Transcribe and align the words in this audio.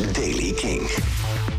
Daily 0.00 0.52
King. 0.52 0.80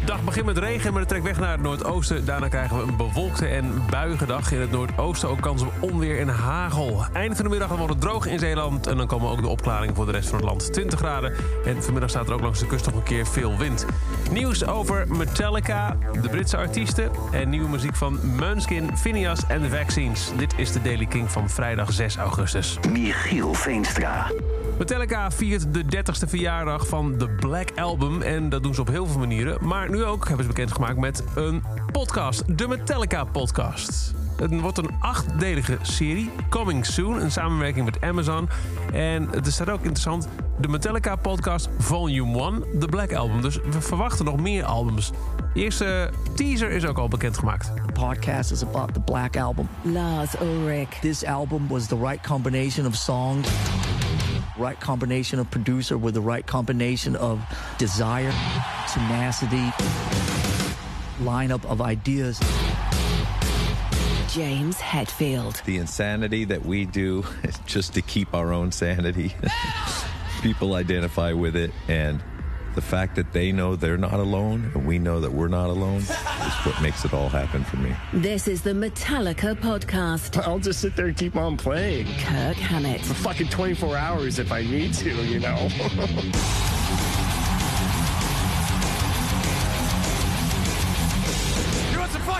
dag 0.05 0.23
begint 0.23 0.45
met 0.45 0.57
regen, 0.57 0.91
maar 0.91 0.99
het 0.99 1.09
trekt 1.09 1.23
weg 1.23 1.39
naar 1.39 1.51
het 1.51 1.61
noordoosten. 1.61 2.25
Daarna 2.25 2.47
krijgen 2.47 2.77
we 2.77 2.83
een 2.83 2.97
bewolkte 2.97 3.45
en 3.45 3.83
buiige 3.89 4.25
dag. 4.25 4.51
In 4.51 4.59
het 4.59 4.71
noordoosten 4.71 5.29
ook 5.29 5.41
kans 5.41 5.61
op 5.61 5.73
onweer 5.79 6.19
en 6.19 6.27
hagel. 6.27 7.05
Eind 7.13 7.35
van 7.35 7.43
de 7.43 7.49
middag 7.49 7.69
dan 7.69 7.77
wordt 7.77 7.93
het 7.93 8.01
droog 8.01 8.25
in 8.25 8.39
Zeeland. 8.39 8.87
En 8.87 8.97
dan 8.97 9.07
komen 9.07 9.29
ook 9.29 9.41
de 9.41 9.47
opklaringen 9.47 9.95
voor 9.95 10.05
de 10.05 10.11
rest 10.11 10.29
van 10.29 10.37
het 10.37 10.47
land. 10.47 10.73
20 10.73 10.99
graden. 10.99 11.33
En 11.65 11.83
vanmiddag 11.83 12.09
staat 12.09 12.27
er 12.27 12.33
ook 12.33 12.41
langs 12.41 12.59
de 12.59 12.67
kust 12.67 12.85
nog 12.85 12.95
een 12.95 13.03
keer 13.03 13.27
veel 13.27 13.57
wind. 13.57 13.85
Nieuws 14.31 14.65
over 14.65 15.07
Metallica, 15.07 15.97
de 16.21 16.29
Britse 16.29 16.57
artiesten... 16.57 17.11
en 17.31 17.49
nieuwe 17.49 17.69
muziek 17.69 17.95
van 17.95 18.19
Måneskin, 18.39 18.97
Phineas 18.97 19.47
en 19.47 19.61
The 19.61 19.69
Vaccines. 19.69 20.31
Dit 20.37 20.53
is 20.57 20.71
de 20.71 20.81
Daily 20.81 21.05
King 21.05 21.31
van 21.31 21.49
vrijdag 21.49 21.93
6 21.93 22.15
augustus. 22.15 22.77
Michiel 22.89 23.53
Veenstra. 23.53 24.31
Metallica 24.81 25.31
viert 25.31 25.73
de 25.73 25.83
30ste 25.83 26.27
verjaardag 26.27 26.87
van 26.87 27.17
de 27.17 27.29
Black 27.29 27.71
Album. 27.75 28.21
En 28.21 28.49
dat 28.49 28.63
doen 28.63 28.73
ze 28.73 28.81
op 28.81 28.87
heel 28.87 29.07
veel 29.07 29.19
manieren. 29.19 29.67
Maar 29.67 29.89
nu 29.89 30.03
ook 30.03 30.27
hebben 30.27 30.45
ze 30.45 30.51
bekendgemaakt 30.51 30.97
met 30.97 31.23
een 31.35 31.63
podcast. 31.91 32.57
De 32.57 32.67
Metallica 32.67 33.23
Podcast. 33.23 34.13
Het 34.37 34.61
wordt 34.61 34.77
een 34.77 34.89
achtdelige 34.99 35.77
serie. 35.81 36.29
Coming 36.49 36.85
soon. 36.85 37.21
Een 37.21 37.31
samenwerking 37.31 37.85
met 37.85 38.01
Amazon. 38.01 38.49
En 38.93 39.27
het 39.29 39.47
is 39.47 39.61
ook 39.61 39.81
interessant. 39.81 40.27
De 40.59 40.67
Metallica 40.67 41.15
Podcast 41.15 41.69
Volume 41.77 42.39
1. 42.39 42.79
De 42.79 42.87
Black 42.87 43.13
Album. 43.13 43.41
Dus 43.41 43.55
we 43.55 43.81
verwachten 43.81 44.25
nog 44.25 44.39
meer 44.39 44.63
albums. 44.63 45.11
De 45.53 45.59
eerste 45.59 46.09
teaser 46.35 46.69
is 46.69 46.85
ook 46.85 46.97
al 46.97 47.07
bekendgemaakt. 47.07 47.71
The 47.75 47.93
podcast 47.93 48.51
is 48.51 48.63
about 48.63 48.93
the 48.93 48.99
Black 48.99 49.37
Album. 49.37 49.67
Lars 49.81 50.41
Ulrich. 50.41 50.99
This 51.01 51.25
album 51.25 51.67
was 51.67 51.87
the 51.87 51.97
right 51.97 52.27
combination 52.27 52.85
of 52.85 52.95
songs, 52.95 53.47
right 54.61 54.79
combination 54.79 55.39
of 55.39 55.49
producer 55.49 55.97
with 55.97 56.13
the 56.13 56.21
right 56.21 56.45
combination 56.45 57.15
of 57.15 57.41
desire, 57.79 58.31
tenacity, 58.93 59.71
lineup 61.19 61.65
of 61.65 61.81
ideas. 61.81 62.39
James 64.29 64.77
Hetfield. 64.77 65.61
the 65.65 65.77
insanity 65.77 66.45
that 66.45 66.63
we 66.63 66.85
do 66.85 67.25
just 67.65 67.95
to 67.95 68.01
keep 68.03 68.33
our 68.35 68.53
own 68.53 68.71
sanity. 68.71 69.35
People 70.43 70.75
identify 70.75 71.33
with 71.33 71.55
it, 71.55 71.71
and 71.87 72.21
the 72.75 72.81
fact 72.81 73.15
that 73.15 73.33
they 73.33 73.51
know 73.51 73.75
they're 73.75 73.97
not 73.97 74.13
alone 74.13 74.71
and 74.73 74.85
we 74.85 74.99
know 74.99 75.19
that 75.19 75.31
we're 75.31 75.47
not 75.47 75.69
alone 75.69 75.97
is 75.97 76.09
what 76.63 76.81
makes 76.81 77.05
it 77.05 77.13
all 77.13 77.29
happen 77.29 77.63
for 77.63 77.77
me. 77.77 77.95
This 78.13 78.47
is 78.47 78.61
the 78.61 78.71
Metallica 78.71 79.55
podcast. 79.55 80.41
I'll 80.45 80.59
just 80.59 80.79
sit 80.79 80.95
there 80.95 81.07
and 81.07 81.17
keep 81.17 81.35
on 81.35 81.57
playing 81.57 82.05
Kirk 82.19 82.57
Hammett. 82.57 83.01
for 83.01 83.13
fucking 83.13 83.49
24 83.49 83.97
hours 83.97 84.39
if 84.39 84.51
I 84.51 84.61
need 84.61 84.93
to, 84.95 85.09
you 85.09 85.39
know? 85.39 85.69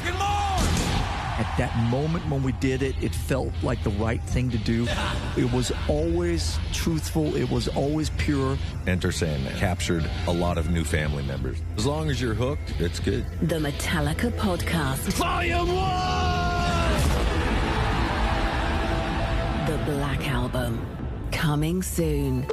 At 0.03 0.50
that 1.57 1.75
moment 1.89 2.27
when 2.29 2.43
we 2.43 2.51
did 2.53 2.81
it, 2.81 2.95
it 3.01 3.13
felt 3.13 3.51
like 3.61 3.83
the 3.83 3.89
right 3.91 4.21
thing 4.23 4.49
to 4.51 4.57
do. 4.57 4.87
It 5.37 5.51
was 5.51 5.71
always 5.87 6.57
truthful, 6.73 7.35
it 7.35 7.49
was 7.49 7.67
always 7.69 8.09
pure. 8.11 8.57
Enter 8.87 9.11
Sandman 9.11 9.55
captured 9.57 10.09
a 10.27 10.31
lot 10.31 10.57
of 10.57 10.69
new 10.69 10.83
family 10.83 11.23
members. 11.23 11.57
As 11.77 11.85
long 11.85 12.09
as 12.09 12.21
you're 12.21 12.33
hooked, 12.33 12.73
it's 12.79 12.99
good. 12.99 13.25
The 13.41 13.59
Metallica 13.59 14.31
podcast. 14.31 15.13
Volume 15.13 15.67
1! 15.67 15.75
The 19.67 19.77
Black 19.91 20.27
Album. 20.29 20.85
Coming 21.31 21.81
soon. 21.81 22.45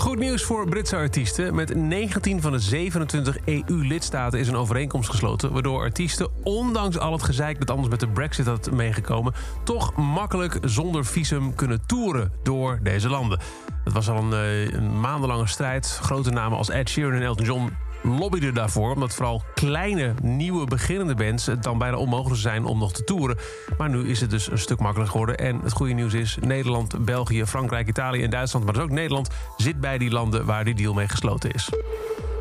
Goed 0.00 0.18
nieuws 0.18 0.42
voor 0.42 0.68
Britse 0.68 0.96
artiesten. 0.96 1.54
Met 1.54 1.74
19 1.74 2.40
van 2.40 2.52
de 2.52 2.58
27 2.58 3.36
EU-lidstaten 3.44 4.38
is 4.38 4.48
een 4.48 4.56
overeenkomst 4.56 5.10
gesloten... 5.10 5.52
waardoor 5.52 5.80
artiesten, 5.80 6.28
ondanks 6.42 6.98
al 6.98 7.12
het 7.12 7.22
gezeik 7.22 7.58
dat 7.58 7.70
anders 7.70 7.88
met 7.88 8.00
de 8.00 8.08
brexit 8.08 8.46
had 8.46 8.70
meegekomen... 8.70 9.32
toch 9.64 9.96
makkelijk 9.96 10.58
zonder 10.64 11.04
visum 11.04 11.54
kunnen 11.54 11.86
toeren 11.86 12.32
door 12.42 12.78
deze 12.82 13.08
landen. 13.08 13.40
Het 13.84 13.92
was 13.92 14.08
al 14.08 14.16
een, 14.16 14.32
eh, 14.32 14.72
een 14.72 15.00
maandenlange 15.00 15.46
strijd. 15.46 15.98
Grote 16.02 16.30
namen 16.30 16.58
als 16.58 16.70
Ed 16.70 16.88
Sheeran 16.88 17.12
en 17.12 17.22
Elton 17.22 17.46
John 17.46 17.72
lobbyden 18.02 18.54
daarvoor... 18.54 18.94
omdat 18.94 19.14
vooral 19.14 19.42
kleine, 19.54 20.14
nieuwe, 20.22 20.66
beginnende 20.66 21.14
bands... 21.14 21.46
het 21.46 21.62
dan 21.62 21.78
bijna 21.78 21.96
onmogelijk 21.96 22.40
zijn 22.40 22.64
om 22.64 22.78
nog 22.78 22.92
te 22.92 23.04
toeren. 23.04 23.36
Maar 23.78 23.88
nu 23.88 24.08
is 24.08 24.20
het 24.20 24.30
dus 24.30 24.50
een 24.50 24.58
stuk 24.58 24.78
makkelijker 24.78 25.12
geworden. 25.12 25.38
En 25.38 25.60
het 25.62 25.72
goede 25.72 25.92
nieuws 25.92 26.14
is... 26.14 26.38
Nederland, 26.40 27.04
België, 27.04 27.46
Frankrijk, 27.46 27.88
Italië 27.88 28.22
en 28.22 28.30
Duitsland... 28.30 28.64
maar 28.64 28.74
dus 28.74 28.82
ook 28.82 28.90
Nederland 28.90 29.28
zit 29.56 29.80
bij 29.80 29.98
die 29.98 30.10
landen 30.10 30.44
waar 30.44 30.64
die 30.64 30.74
deal 30.74 30.94
mee 30.94 31.08
gesloten 31.08 31.50
is. 31.50 31.68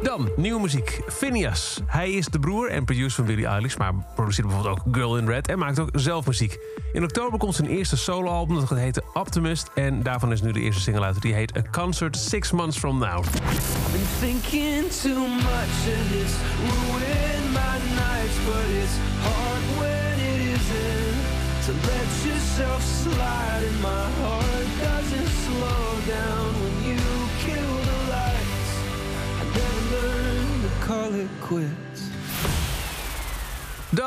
Dan, 0.04 0.30
nieuwe 0.36 0.62
muziek. 0.62 1.02
Phineas. 1.08 1.80
Hij 1.86 2.12
is 2.12 2.26
de 2.26 2.40
broer 2.40 2.70
en 2.70 2.86
producer 2.86 3.12
van 3.12 3.26
Billie 3.26 3.46
Eilish... 3.46 3.76
maar 3.76 3.94
produceert 4.16 4.48
bijvoorbeeld 4.48 4.78
ook 4.78 4.96
Girl 4.96 5.18
in 5.18 5.28
Red... 5.28 5.48
en 5.48 5.60
maakt 5.60 5.80
ook 5.80 5.90
zelf 5.94 6.26
muziek. 6.26 6.58
In 6.94 7.04
oktober 7.04 7.40
komt 7.40 7.56
zijn 7.56 7.68
eerste 7.68 7.98
soloalbum, 7.98 8.56
dat 8.56 8.70
heet 8.70 9.02
Optimist... 9.14 9.70
en 9.76 10.04
daarvan 10.04 10.32
is 10.32 10.42
nu 10.42 10.52
de 10.52 10.60
eerste 10.60 10.82
single 10.82 11.04
uit. 11.04 11.22
Die 11.22 11.34
heet 11.34 11.58
A 11.58 11.62
Concert 11.72 12.18
Six 12.18 12.52
Months 12.52 12.78
From 12.78 12.98
Now. 12.98 13.24
been 13.92 14.02
thinking 14.20 14.92
too 15.02 15.28
much 15.28 15.88
my 17.54 17.78
nights, 17.96 18.38
when 19.78 20.20
it 20.20 20.62
to 21.66 21.72
let 21.88 22.26
yourself 22.26 22.81
slide. 22.84 23.64
And 23.64 23.81
my 23.81 24.10
heart 24.22 24.79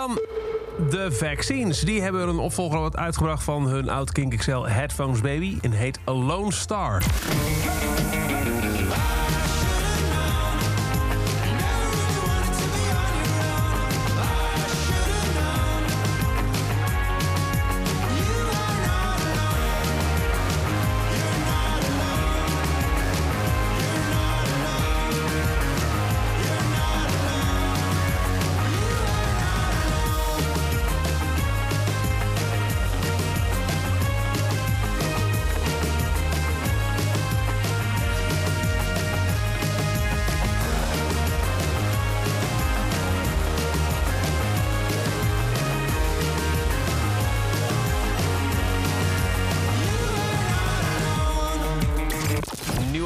Dan 0.06 0.18
de 0.90 1.12
Vaccines. 1.12 1.80
Die 1.80 2.02
hebben 2.02 2.28
een 2.28 2.38
opvolger 2.38 2.80
wat 2.80 2.96
uitgebracht 2.96 3.42
van 3.42 3.66
hun 3.66 3.88
oud 3.88 4.12
Kink 4.12 4.36
XL 4.36 4.62
Headphones 4.62 5.20
Baby... 5.20 5.58
en 5.60 5.72
heet 5.72 5.98
Alone 6.04 6.52
Star. 6.52 7.02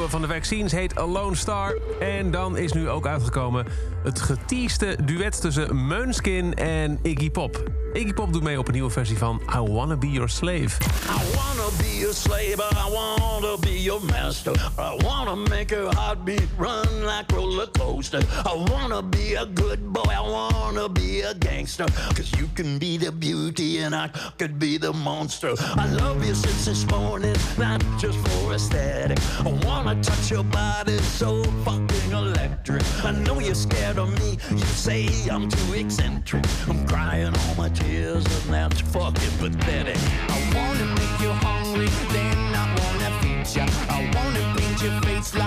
Van 0.09 0.21
de 0.21 0.27
vaccines 0.27 0.71
heet 0.71 0.95
Alone 0.95 1.35
Star. 1.35 1.77
En 1.99 2.31
dan 2.31 2.57
is 2.57 2.71
nu 2.71 2.89
ook 2.89 3.07
uitgekomen 3.07 3.65
het 4.03 4.21
geteaste 4.21 4.97
duet 5.05 5.41
tussen 5.41 5.75
Måneskin 5.75 6.53
en 6.53 6.99
Iggy 7.01 7.31
Pop. 7.31 7.63
Iggy 7.97 8.13
Pop 8.13 8.33
doet 8.33 8.43
mee 8.43 8.59
op 8.59 8.67
een 8.67 8.73
nieuwe 8.73 8.89
versie 8.89 9.17
van 9.17 9.41
I 9.55 9.59
Wanna 9.59 9.95
Be 9.95 10.11
Your 10.11 10.29
Slave. 10.29 10.77
I 11.09 11.35
wanna 11.35 11.69
be 11.77 11.97
your 11.99 12.13
slave, 12.13 12.61
I 12.61 12.91
wanna 12.91 13.57
be 13.59 13.81
your 13.81 14.01
master. 14.05 14.53
I 14.77 14.97
wanna 15.03 15.35
make 15.35 15.75
your 15.75 15.95
heartbeat 15.95 16.47
run 16.57 16.87
like 17.01 17.33
roller 17.33 17.69
coaster. 17.71 18.21
I 18.45 18.65
wanna 18.71 19.01
be 19.01 19.35
a 19.35 19.45
good 19.45 19.91
boy, 19.91 20.13
I 20.13 20.21
wanna 20.21 20.89
be 20.89 21.21
a 21.21 21.33
gangster. 21.33 21.85
Cause 22.15 22.31
you 22.39 22.47
can 22.53 22.77
be 22.77 22.97
the 22.97 23.11
beauty 23.11 23.83
and 23.83 23.95
I 23.95 24.09
could 24.37 24.59
be 24.59 24.77
the 24.77 24.93
monster. 24.93 25.55
I 25.75 25.87
love 25.93 26.27
you 26.27 26.35
since 26.35 26.65
this 26.65 26.85
morning, 26.91 27.35
not 27.57 27.83
just 27.97 28.19
for 28.27 28.53
aesthetic. 28.53 29.17
I 29.39 29.51
wanna 29.65 29.95
touch 30.03 30.29
your 30.29 30.43
body 30.43 30.97
so 31.17 31.43
fucking 31.65 32.11
electric. 32.11 32.83
I 33.03 33.11
know 33.11 33.39
you're 33.39 33.55
scared 33.55 33.97
of 33.97 34.09
me, 34.19 34.37
you 34.51 34.65
say 34.65 35.07
I'm 35.31 35.49
too 35.49 35.73
eccentric. 35.73 36.45
I'm 36.67 36.85
crying 36.85 37.33
all 37.35 37.55
my 37.55 37.69
tears 37.69 37.86
and 37.95 38.53
that's 38.53 38.81
fucking 38.81 39.37
pathetic. 39.39 39.97
I 40.29 40.39
wanna 40.55 40.85
make 40.85 41.19
you 41.21 41.31
hungry, 41.31 41.87
then 42.11 42.37
I 42.53 42.65
wanna 42.79 43.09
feed 43.21 43.55
ya. 43.55 43.65
I 43.89 44.11
wanna 44.13 44.43
paint 44.57 44.81
your 44.81 45.01
face 45.01 45.33
like 45.35 45.46